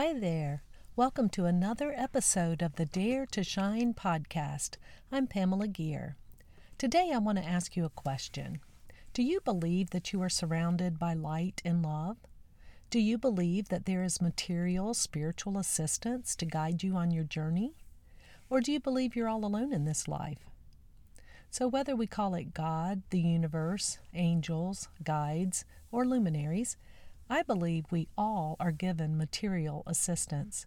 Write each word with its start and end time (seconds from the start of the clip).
Hi 0.00 0.12
there. 0.12 0.62
Welcome 0.94 1.28
to 1.30 1.46
another 1.46 1.92
episode 1.92 2.62
of 2.62 2.76
the 2.76 2.86
Dare 2.86 3.26
to 3.32 3.42
Shine 3.42 3.94
podcast. 3.94 4.76
I'm 5.10 5.26
Pamela 5.26 5.66
Gear. 5.66 6.14
Today 6.78 7.10
I 7.12 7.18
want 7.18 7.38
to 7.38 7.44
ask 7.44 7.76
you 7.76 7.84
a 7.84 7.88
question. 7.90 8.60
Do 9.12 9.24
you 9.24 9.40
believe 9.40 9.90
that 9.90 10.12
you 10.12 10.22
are 10.22 10.28
surrounded 10.28 11.00
by 11.00 11.14
light 11.14 11.60
and 11.64 11.82
love? 11.82 12.16
Do 12.90 13.00
you 13.00 13.18
believe 13.18 13.70
that 13.70 13.86
there 13.86 14.04
is 14.04 14.20
material, 14.20 14.94
spiritual 14.94 15.58
assistance 15.58 16.36
to 16.36 16.46
guide 16.46 16.84
you 16.84 16.94
on 16.94 17.10
your 17.10 17.24
journey? 17.24 17.74
Or 18.48 18.60
do 18.60 18.70
you 18.70 18.78
believe 18.78 19.16
you're 19.16 19.28
all 19.28 19.44
alone 19.44 19.72
in 19.72 19.84
this 19.84 20.06
life? 20.06 20.48
So, 21.50 21.66
whether 21.66 21.96
we 21.96 22.06
call 22.06 22.36
it 22.36 22.54
God, 22.54 23.02
the 23.10 23.18
universe, 23.18 23.98
angels, 24.14 24.86
guides, 25.02 25.64
or 25.90 26.06
luminaries, 26.06 26.76
I 27.30 27.42
believe 27.42 27.84
we 27.90 28.08
all 28.16 28.56
are 28.58 28.72
given 28.72 29.18
material 29.18 29.82
assistance. 29.86 30.66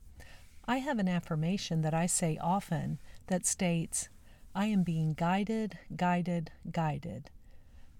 I 0.66 0.78
have 0.78 1.00
an 1.00 1.08
affirmation 1.08 1.81
that 1.81 1.94
I 1.94 2.06
say 2.06 2.38
often 2.40 3.00
that 3.28 3.45
states, 3.45 4.09
I 4.53 4.68
am 4.68 4.84
being 4.84 5.14
guided, 5.14 5.80
guided, 5.95 6.52
guided. 6.72 7.31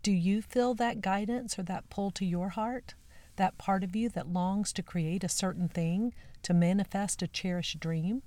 Do 0.04 0.12
you 0.12 0.42
feel 0.42 0.74
that 0.76 1.02
guidance 1.02 1.58
or 1.58 1.64
that 1.64 1.90
pull 1.90 2.12
to 2.12 2.26
your 2.26 2.50
heart? 2.50 2.94
That 3.38 3.58
part 3.58 3.84
of 3.84 3.96
you 3.96 4.10
that 4.10 4.32
longs 4.32 4.72
to 4.74 4.84
create 4.84 5.24
a 5.24 5.30
certain 5.30 5.68
thing, 5.68 6.14
to 6.44 6.54
manifest 6.54 7.22
a 7.22 7.28
cherished 7.28 7.80
dream? 7.80 8.22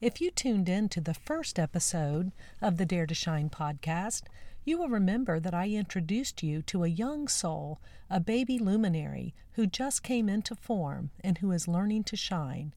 If 0.00 0.20
you 0.20 0.30
tuned 0.30 0.68
in 0.68 0.88
to 0.90 1.00
the 1.00 1.14
first 1.14 1.58
episode 1.58 2.32
of 2.62 2.76
the 2.76 2.86
Dare 2.86 3.06
to 3.06 3.14
Shine 3.14 3.50
podcast, 3.50 4.22
you 4.70 4.78
will 4.78 4.88
remember 4.88 5.40
that 5.40 5.52
I 5.52 5.66
introduced 5.70 6.44
you 6.44 6.62
to 6.62 6.84
a 6.84 6.88
young 6.88 7.26
soul, 7.26 7.80
a 8.08 8.20
baby 8.20 8.56
luminary 8.56 9.34
who 9.54 9.66
just 9.66 10.04
came 10.04 10.28
into 10.28 10.54
form 10.54 11.10
and 11.24 11.38
who 11.38 11.50
is 11.50 11.66
learning 11.66 12.04
to 12.04 12.16
shine. 12.16 12.72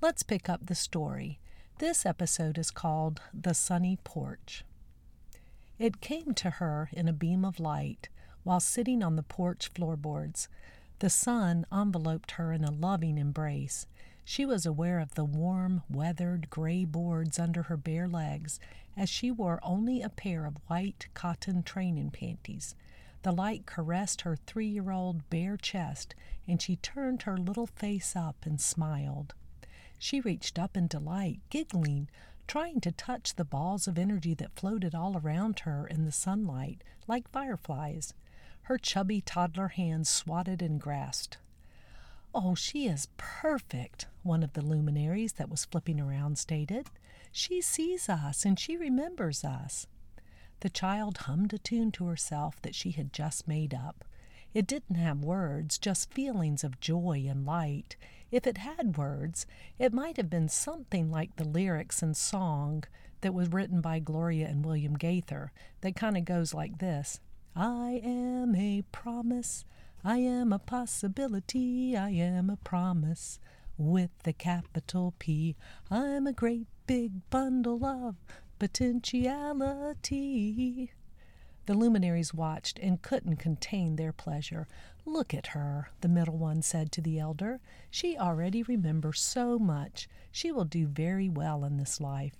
Let's 0.00 0.24
pick 0.24 0.48
up 0.48 0.66
the 0.66 0.74
story. 0.74 1.38
This 1.78 2.04
episode 2.04 2.58
is 2.58 2.72
called 2.72 3.20
The 3.32 3.54
Sunny 3.54 4.00
Porch. 4.02 4.64
It 5.78 6.00
came 6.00 6.34
to 6.34 6.50
her 6.50 6.90
in 6.92 7.06
a 7.06 7.12
beam 7.12 7.44
of 7.44 7.60
light 7.60 8.08
while 8.42 8.58
sitting 8.58 9.00
on 9.00 9.14
the 9.14 9.22
porch 9.22 9.70
floorboards. 9.72 10.48
The 10.98 11.08
sun 11.08 11.66
enveloped 11.72 12.32
her 12.32 12.52
in 12.52 12.64
a 12.64 12.72
loving 12.72 13.16
embrace. 13.16 13.86
She 14.30 14.44
was 14.44 14.66
aware 14.66 14.98
of 14.98 15.14
the 15.14 15.24
warm, 15.24 15.84
weathered 15.88 16.50
gray 16.50 16.84
boards 16.84 17.38
under 17.38 17.62
her 17.62 17.78
bare 17.78 18.06
legs 18.06 18.60
as 18.94 19.08
she 19.08 19.30
wore 19.30 19.58
only 19.62 20.02
a 20.02 20.10
pair 20.10 20.44
of 20.44 20.60
white 20.66 21.08
cotton 21.14 21.62
training 21.62 22.10
panties. 22.10 22.74
The 23.22 23.32
light 23.32 23.64
caressed 23.64 24.20
her 24.20 24.36
three 24.36 24.66
year 24.66 24.90
old 24.90 25.30
bare 25.30 25.56
chest, 25.56 26.14
and 26.46 26.60
she 26.60 26.76
turned 26.76 27.22
her 27.22 27.38
little 27.38 27.66
face 27.68 28.14
up 28.14 28.44
and 28.44 28.60
smiled. 28.60 29.32
She 29.98 30.20
reached 30.20 30.58
up 30.58 30.76
in 30.76 30.88
delight, 30.88 31.40
giggling, 31.48 32.10
trying 32.46 32.82
to 32.82 32.92
touch 32.92 33.34
the 33.34 33.46
balls 33.46 33.88
of 33.88 33.98
energy 33.98 34.34
that 34.34 34.56
floated 34.56 34.94
all 34.94 35.16
around 35.16 35.60
her 35.60 35.86
in 35.86 36.04
the 36.04 36.12
sunlight 36.12 36.84
like 37.06 37.30
fireflies. 37.30 38.12
Her 38.64 38.76
chubby 38.76 39.22
toddler 39.22 39.68
hands 39.68 40.10
swatted 40.10 40.60
and 40.60 40.78
grasped. 40.78 41.38
Oh, 42.34 42.54
she 42.54 42.86
is 42.86 43.08
perfect, 43.16 44.06
one 44.22 44.42
of 44.42 44.52
the 44.52 44.62
luminaries 44.62 45.34
that 45.34 45.48
was 45.48 45.64
flipping 45.64 46.00
around 46.00 46.38
stated. 46.38 46.88
She 47.32 47.60
sees 47.60 48.08
us 48.08 48.44
and 48.44 48.58
she 48.58 48.76
remembers 48.76 49.44
us. 49.44 49.86
The 50.60 50.68
child 50.70 51.18
hummed 51.18 51.52
a 51.52 51.58
tune 51.58 51.92
to 51.92 52.06
herself 52.06 52.60
that 52.62 52.74
she 52.74 52.90
had 52.90 53.12
just 53.12 53.48
made 53.48 53.72
up. 53.72 54.04
It 54.54 54.66
didn't 54.66 54.96
have 54.96 55.24
words, 55.24 55.78
just 55.78 56.12
feelings 56.12 56.64
of 56.64 56.80
joy 56.80 57.26
and 57.28 57.46
light. 57.46 57.96
If 58.30 58.46
it 58.46 58.58
had 58.58 58.96
words, 58.96 59.46
it 59.78 59.92
might 59.92 60.16
have 60.16 60.30
been 60.30 60.48
something 60.48 61.10
like 61.10 61.36
the 61.36 61.46
lyrics 61.46 62.02
and 62.02 62.16
song 62.16 62.84
that 63.20 63.34
was 63.34 63.52
written 63.52 63.80
by 63.80 63.98
Gloria 63.98 64.48
and 64.48 64.64
William 64.64 64.94
Gaither 64.94 65.52
that 65.80 65.96
kind 65.96 66.16
of 66.16 66.24
goes 66.24 66.54
like 66.54 66.78
this 66.78 67.20
I 67.54 68.00
am 68.04 68.54
a 68.54 68.82
promise. 68.92 69.64
I 70.04 70.18
am 70.18 70.52
a 70.52 70.60
possibility. 70.60 71.96
I 71.96 72.10
am 72.10 72.50
a 72.50 72.56
promise 72.56 73.40
with 73.76 74.10
a 74.24 74.32
capital 74.32 75.14
P. 75.18 75.56
I'm 75.90 76.26
a 76.26 76.32
great 76.32 76.66
big 76.86 77.28
bundle 77.30 77.84
of 77.84 78.14
potentiality. 78.58 80.92
The 81.66 81.74
luminaries 81.74 82.32
watched 82.32 82.78
and 82.78 83.02
couldn't 83.02 83.36
contain 83.36 83.96
their 83.96 84.12
pleasure. 84.12 84.66
Look 85.04 85.34
at 85.34 85.48
her, 85.48 85.90
the 86.00 86.08
middle 86.08 86.38
one 86.38 86.62
said 86.62 86.92
to 86.92 87.02
the 87.02 87.18
elder. 87.18 87.60
She 87.90 88.16
already 88.16 88.62
remembers 88.62 89.20
so 89.20 89.58
much. 89.58 90.08
She 90.30 90.52
will 90.52 90.64
do 90.64 90.86
very 90.86 91.28
well 91.28 91.64
in 91.64 91.76
this 91.76 92.00
life. 92.00 92.36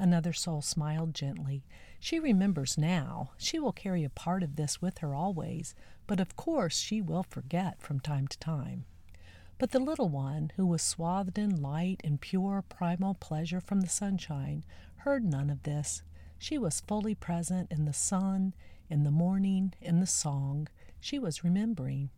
Another 0.00 0.32
soul 0.32 0.62
smiled 0.62 1.14
gently. 1.14 1.62
She 1.98 2.18
remembers 2.18 2.78
now. 2.78 3.32
She 3.36 3.58
will 3.58 3.70
carry 3.70 4.02
a 4.02 4.08
part 4.08 4.42
of 4.42 4.56
this 4.56 4.80
with 4.80 4.98
her 4.98 5.14
always, 5.14 5.74
but 6.06 6.20
of 6.20 6.36
course 6.36 6.78
she 6.78 7.02
will 7.02 7.22
forget 7.22 7.82
from 7.82 8.00
time 8.00 8.26
to 8.28 8.38
time. 8.38 8.86
But 9.58 9.72
the 9.72 9.78
little 9.78 10.08
one, 10.08 10.52
who 10.56 10.66
was 10.66 10.80
swathed 10.80 11.36
in 11.36 11.60
light 11.60 12.00
and 12.02 12.18
pure 12.18 12.64
primal 12.66 13.12
pleasure 13.12 13.60
from 13.60 13.82
the 13.82 13.90
sunshine, 13.90 14.64
heard 14.96 15.22
none 15.22 15.50
of 15.50 15.64
this. 15.64 16.02
She 16.38 16.56
was 16.56 16.80
fully 16.80 17.14
present 17.14 17.70
in 17.70 17.84
the 17.84 17.92
sun, 17.92 18.54
in 18.88 19.04
the 19.04 19.10
morning, 19.10 19.74
in 19.82 20.00
the 20.00 20.06
song. 20.06 20.66
She 20.98 21.18
was 21.18 21.44
remembering. 21.44 22.08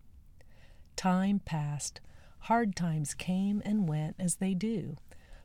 Time 0.94 1.40
passed. 1.40 2.00
Hard 2.42 2.76
times 2.76 3.12
came 3.12 3.60
and 3.64 3.88
went 3.88 4.14
as 4.20 4.36
they 4.36 4.54
do. 4.54 4.98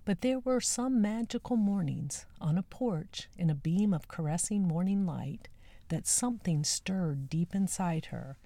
But 0.07 0.21
there 0.21 0.39
were 0.39 0.61
some 0.61 1.01
magical 1.01 1.57
mornings 1.57 2.25
on 2.39 2.57
a 2.57 2.63
porch 2.63 3.27
in 3.37 3.49
a 3.49 3.53
beam 3.55 3.93
of 3.93 4.07
caressing 4.07 4.65
morning 4.65 5.05
light 5.05 5.49
that 5.89 6.07
something 6.07 6.63
stirred 6.63 7.27
deep 7.27 7.53
inside 7.53 8.05
her 8.05 8.37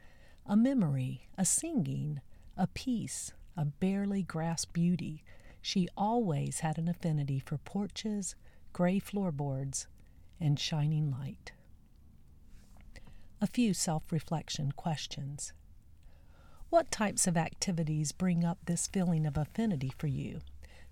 a 0.44 0.57
memory, 0.57 1.27
a 1.38 1.45
singing, 1.45 2.19
a 2.57 2.66
peace, 2.66 3.33
a 3.55 3.66
barely 3.66 4.23
grasped 4.23 4.73
beauty. 4.73 5.23
She 5.61 5.88
always 5.95 6.61
had 6.61 6.79
an 6.79 6.88
affinity 6.88 7.38
for 7.38 7.59
porches, 7.59 8.33
gray 8.73 8.97
floorboards, 8.97 9.85
and 10.39 10.59
shining 10.59 11.11
light. 11.11 11.51
A 13.39 13.45
few 13.45 13.75
self 13.75 14.11
reflection 14.11 14.72
questions. 14.72 15.53
What 16.72 16.89
types 16.89 17.28
of 17.28 17.38
activities 17.38 18.11
bring 18.11 18.43
up 18.43 18.57
this 18.66 18.88
feeling 18.88 19.28
of 19.28 19.38
affinity 19.38 19.91
for 19.95 20.07
you? 20.07 20.39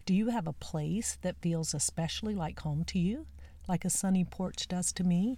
Do 0.09 0.15
you 0.15 0.29
have 0.29 0.47
a 0.47 0.53
place 0.53 1.19
that 1.21 1.39
feels 1.39 1.75
especially 1.75 2.33
like 2.33 2.61
home 2.61 2.83
to 2.85 2.97
you, 2.97 3.27
like 3.67 3.85
a 3.85 3.91
sunny 3.91 4.25
porch 4.25 4.67
does 4.67 4.91
to 4.93 5.03
me, 5.03 5.37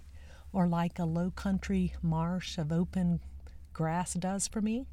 or 0.50 0.66
like 0.66 0.98
a 0.98 1.04
low 1.04 1.30
country 1.30 1.92
marsh 2.00 2.56
of 2.56 2.72
open 2.72 3.20
grass 3.74 4.14
does 4.14 4.48
for 4.48 4.62
me? 4.62 4.86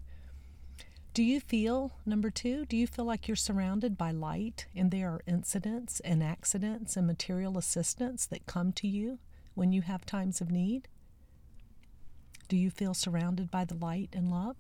Do 1.14 1.24
you 1.24 1.40
feel, 1.40 1.94
number 2.06 2.30
two, 2.30 2.66
do 2.66 2.76
you 2.76 2.88
feel 2.88 3.06
like 3.06 3.30
you're 3.30 3.38
surrounded 3.38 3.98
by 3.98 4.12
light 4.12 4.66
and 4.76 4.92
there 4.92 5.12
are 5.12 5.22
incidents 5.26 6.02
and 6.02 6.22
accidents 6.22 6.98
and 6.98 7.08
material 7.08 7.58
assistance 7.58 8.26
that 8.26 8.46
come 8.46 8.74
to 8.74 8.88
you 8.90 9.18
when 9.54 9.72
you 9.72 9.84
have 9.84 10.06
times 10.06 10.42
of 10.42 10.52
need? 10.52 10.90
Do 12.50 12.58
you 12.58 12.70
feel 12.70 12.94
surrounded 12.94 13.50
by 13.50 13.64
the 13.64 13.76
light 13.76 14.10
and 14.12 14.30
love? 14.30 14.58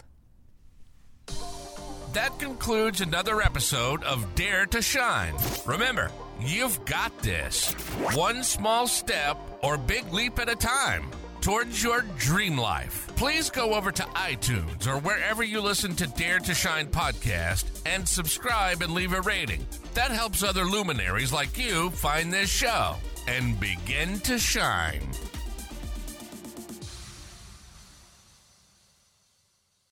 That 2.13 2.39
concludes 2.39 3.01
another 3.01 3.39
episode 3.39 4.03
of 4.03 4.33
Dare 4.33 4.65
to 4.67 4.81
Shine. 4.81 5.35
Remember, 5.67 6.09
you've 6.39 6.83
got 6.85 7.15
this. 7.19 7.71
One 8.15 8.43
small 8.43 8.87
step 8.87 9.37
or 9.61 9.77
big 9.77 10.11
leap 10.11 10.39
at 10.39 10.49
a 10.49 10.55
time 10.55 11.11
towards 11.41 11.83
your 11.83 12.01
dream 12.17 12.57
life. 12.57 13.07
Please 13.15 13.51
go 13.51 13.75
over 13.75 13.91
to 13.91 14.03
iTunes 14.03 14.87
or 14.87 14.97
wherever 14.99 15.43
you 15.43 15.61
listen 15.61 15.95
to 15.97 16.07
Dare 16.07 16.39
to 16.39 16.53
Shine 16.55 16.87
podcast 16.87 17.65
and 17.85 18.07
subscribe 18.07 18.81
and 18.81 18.95
leave 18.95 19.13
a 19.13 19.21
rating. 19.21 19.65
That 19.93 20.09
helps 20.09 20.41
other 20.41 20.65
luminaries 20.65 21.31
like 21.31 21.59
you 21.59 21.91
find 21.91 22.33
this 22.33 22.49
show 22.49 22.95
and 23.27 23.59
begin 23.59 24.19
to 24.21 24.39
shine. 24.39 25.07